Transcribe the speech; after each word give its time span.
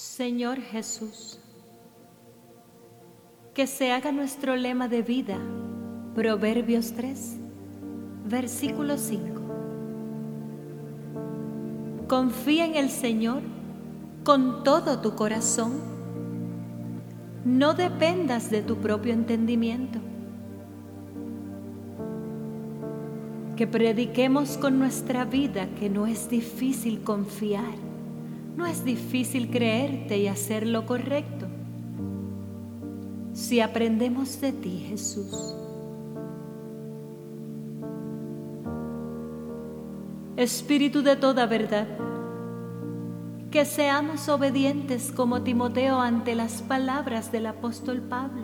Señor 0.00 0.62
Jesús, 0.62 1.38
que 3.52 3.66
se 3.66 3.92
haga 3.92 4.12
nuestro 4.12 4.56
lema 4.56 4.88
de 4.88 5.02
vida, 5.02 5.36
Proverbios 6.14 6.94
3, 6.94 7.36
versículo 8.24 8.96
5. 8.96 9.42
Confía 12.08 12.64
en 12.64 12.76
el 12.76 12.88
Señor 12.88 13.42
con 14.24 14.64
todo 14.64 15.00
tu 15.00 15.14
corazón. 15.16 15.72
No 17.44 17.74
dependas 17.74 18.50
de 18.50 18.62
tu 18.62 18.78
propio 18.78 19.12
entendimiento. 19.12 19.98
Que 23.54 23.66
prediquemos 23.66 24.56
con 24.56 24.78
nuestra 24.78 25.26
vida 25.26 25.68
que 25.78 25.90
no 25.90 26.06
es 26.06 26.30
difícil 26.30 27.02
confiar, 27.02 27.89
no 28.56 28.66
es 28.66 28.84
difícil 28.84 29.50
creerte 29.50 30.18
y 30.18 30.28
hacer 30.28 30.66
lo 30.66 30.86
correcto. 30.86 31.46
Si 33.32 33.60
aprendemos 33.60 34.40
de 34.40 34.52
ti, 34.52 34.84
Jesús. 34.88 35.56
Espíritu 40.36 41.02
de 41.02 41.16
toda 41.16 41.46
verdad, 41.46 41.86
que 43.50 43.64
seamos 43.64 44.28
obedientes 44.28 45.12
como 45.12 45.42
Timoteo 45.42 46.00
ante 46.00 46.34
las 46.34 46.62
palabras 46.62 47.32
del 47.32 47.46
apóstol 47.46 48.00
Pablo. 48.00 48.42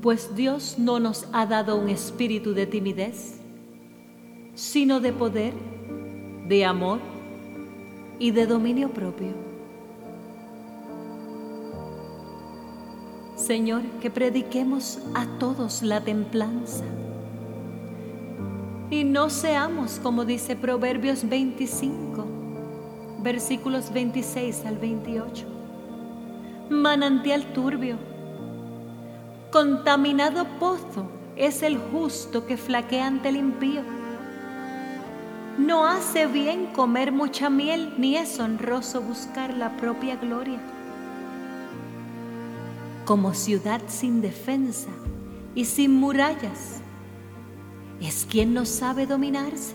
Pues 0.00 0.34
Dios 0.34 0.76
no 0.78 1.00
nos 1.00 1.26
ha 1.32 1.44
dado 1.44 1.76
un 1.76 1.90
espíritu 1.90 2.54
de 2.54 2.66
timidez, 2.66 3.39
sino 4.54 5.00
de 5.00 5.12
poder, 5.12 5.54
de 6.48 6.64
amor 6.64 7.00
y 8.18 8.30
de 8.30 8.46
dominio 8.46 8.90
propio. 8.90 9.32
Señor, 13.36 13.82
que 14.00 14.10
prediquemos 14.10 14.98
a 15.14 15.26
todos 15.38 15.82
la 15.82 16.02
templanza 16.02 16.84
y 18.90 19.04
no 19.04 19.30
seamos, 19.30 20.00
como 20.02 20.24
dice 20.24 20.56
Proverbios 20.56 21.28
25, 21.28 22.26
versículos 23.22 23.92
26 23.92 24.66
al 24.66 24.78
28. 24.78 25.46
Manantial 26.70 27.52
turbio, 27.52 27.98
contaminado 29.52 30.44
pozo 30.58 31.08
es 31.36 31.62
el 31.62 31.78
justo 31.78 32.46
que 32.46 32.56
flaquea 32.56 33.06
ante 33.06 33.28
el 33.28 33.36
impío. 33.36 33.82
No 35.58 35.86
hace 35.86 36.26
bien 36.26 36.66
comer 36.66 37.12
mucha 37.12 37.50
miel, 37.50 37.94
ni 37.98 38.16
es 38.16 38.38
honroso 38.38 39.00
buscar 39.00 39.54
la 39.54 39.76
propia 39.76 40.16
gloria. 40.16 40.60
Como 43.04 43.34
ciudad 43.34 43.80
sin 43.88 44.20
defensa 44.20 44.90
y 45.54 45.64
sin 45.64 45.94
murallas, 45.94 46.80
es 48.00 48.26
quien 48.30 48.54
no 48.54 48.64
sabe 48.64 49.06
dominarse, 49.06 49.74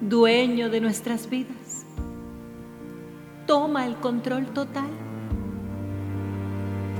dueño 0.00 0.68
de 0.68 0.80
nuestras 0.80 1.30
vidas. 1.30 1.86
Toma 3.46 3.86
el 3.86 3.96
control 3.96 4.46
total. 4.52 4.90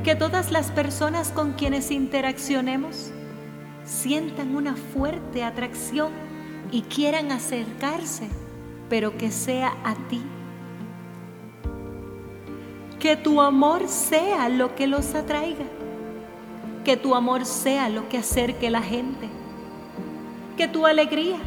Que 0.05 0.17
todas 0.17 0.51
las 0.51 0.71
personas 0.71 1.31
con 1.31 1.53
quienes 1.53 1.91
interaccionemos 1.91 3.13
sientan 3.85 4.55
una 4.57 4.77
fuerte 4.77 5.45
atracción 5.45 6.13
y 6.71 6.83
quieran 6.83 7.33
acercarse, 7.33 8.29
pero 8.89 9.17
que 9.17 9.31
sea 9.31 9.75
a 9.85 9.95
ti. 10.09 10.23
Que 12.99 13.17
tu 13.17 13.41
amor 13.41 13.89
sea 13.89 14.49
lo 14.49 14.75
que 14.75 14.87
los 14.87 15.15
atraiga 15.15 15.65
que 16.85 16.97
tu 16.97 17.15
amor 17.15 17.45
sea 17.47 17.89
lo 17.89 18.09
que 18.09 18.19
acerque 18.19 18.71
la 18.71 18.83
gente. 18.83 19.29
Que 20.57 20.69
tu 20.69 20.87
alegría, 20.87 21.39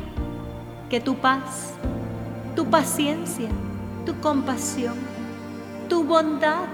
que 0.90 1.00
tu 1.00 1.16
paz, 1.16 1.74
tu 2.56 2.66
paciencia, 2.66 3.50
tu 4.06 4.20
compasión, 4.22 4.96
tu 5.90 6.04
bondad, 6.04 6.66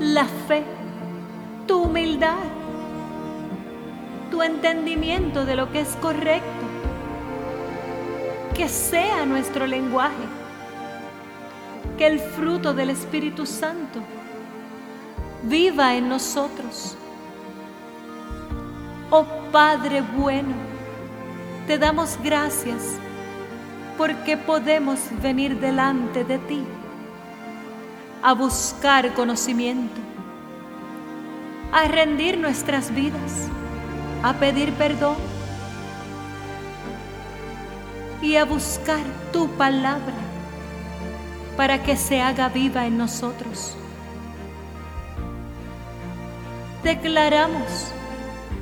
la 0.00 0.24
fe, 0.24 0.64
tu 1.66 1.82
humildad, 1.82 2.38
tu 4.32 4.42
entendimiento 4.42 5.44
de 5.44 5.54
lo 5.54 5.70
que 5.70 5.80
es 5.80 5.94
correcto, 5.96 6.64
que 8.54 8.66
sea 8.66 9.26
nuestro 9.26 9.66
lenguaje, 9.66 10.24
que 11.98 12.06
el 12.06 12.18
fruto 12.18 12.72
del 12.72 12.88
Espíritu 12.88 13.44
Santo 13.44 14.00
viva 15.42 15.94
en 15.94 16.08
nosotros. 16.08 16.96
Oh 19.10 19.26
Padre 19.52 20.00
bueno, 20.00 20.54
te 21.66 21.76
damos 21.76 22.18
gracias 22.24 22.94
porque 23.98 24.38
podemos 24.38 24.98
venir 25.22 25.60
delante 25.60 26.24
de 26.24 26.38
ti 26.38 26.64
a 28.22 28.32
buscar 28.32 29.12
conocimiento, 29.12 30.00
a 31.70 31.86
rendir 31.86 32.38
nuestras 32.38 32.94
vidas, 32.94 33.50
a 34.22 34.34
pedir 34.34 34.72
perdón 34.74 35.16
y 38.20 38.36
a 38.36 38.44
buscar 38.44 39.02
tu 39.32 39.48
palabra 39.56 40.14
para 41.56 41.82
que 41.82 41.96
se 41.96 42.20
haga 42.20 42.48
viva 42.48 42.86
en 42.86 42.96
nosotros 42.98 43.76
declaramos 46.82 47.92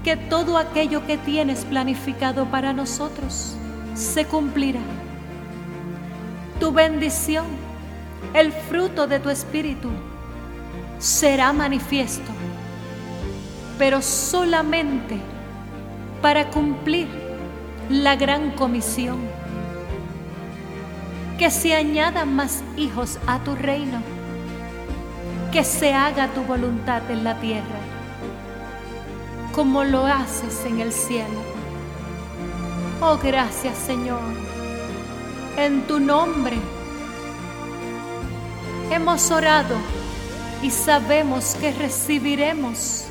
que 0.04 0.16
todo 0.16 0.56
aquello 0.56 1.06
que 1.06 1.19
tienes 1.19 1.65
planificado 1.65 2.47
para 2.47 2.72
nosotros 2.72 3.56
se 3.94 4.25
cumplirá. 4.27 4.81
Tu 6.59 6.72
bendición, 6.72 7.47
el 8.34 8.53
fruto 8.53 9.06
de 9.06 9.19
tu 9.19 9.31
espíritu, 9.31 9.91
será 10.98 11.53
manifiesto, 11.53 12.31
pero 13.78 14.03
solamente 14.03 15.19
para 16.23 16.51
cumplir 16.51 17.09
la 17.89 18.17
gran 18.17 18.51
comisión. 18.53 19.19
Que 21.39 21.51
se 21.51 21.75
añadan 21.75 22.35
más 22.35 22.63
hijos 22.77 23.19
a 23.27 23.39
tu 23.39 23.55
reino, 23.55 24.03
que 25.53 25.65
se 25.65 25.95
haga 25.95 26.29
tu 26.29 26.43
voluntad 26.43 27.11
en 27.11 27.25
la 27.25 27.41
tierra 27.41 27.81
como 29.53 29.85
lo 29.85 30.07
haces 30.07 30.65
en 30.65 30.81
el 30.81 30.93
cielo. 30.93 31.41
Oh, 33.01 33.19
gracias 33.23 33.77
Señor. 33.77 34.21
En 35.57 35.87
tu 35.87 35.99
nombre 35.99 36.57
hemos 38.91 39.31
orado 39.31 39.77
y 40.63 40.71
sabemos 40.71 41.57
que 41.61 41.73
recibiremos 41.73 43.05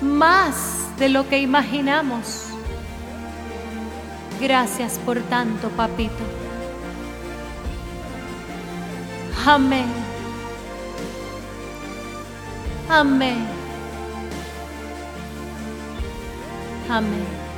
más 0.00 0.88
de 0.98 1.08
lo 1.08 1.28
que 1.28 1.38
imaginamos. 1.38 2.46
Gracias 4.40 4.98
por 4.98 5.20
tanto, 5.22 5.68
papito. 5.70 6.24
Amén. 9.46 9.86
Amén. 12.88 13.46
Amém. 16.88 17.49